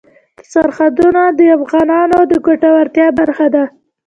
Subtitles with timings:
[0.51, 3.63] سرحدونه د افغانانو د ګټورتیا برخه ده.